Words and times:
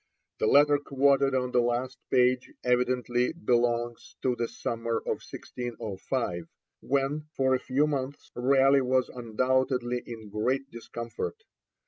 The 0.39 0.47
letter 0.47 0.79
quoted 0.79 1.35
on 1.35 1.51
the 1.51 1.61
last 1.61 1.99
page 2.09 2.51
evidently 2.63 3.33
belongs 3.33 4.15
to 4.23 4.35
the 4.35 4.47
summer 4.47 4.97
of 4.97 5.21
1605, 5.21 6.47
when, 6.79 7.27
for 7.35 7.53
a 7.53 7.59
few 7.59 7.85
months, 7.85 8.31
Raleigh 8.33 8.81
was 8.81 9.09
undoubtedly 9.09 10.01
in 10.03 10.29
great 10.29 10.71
discomfort. 10.71 11.43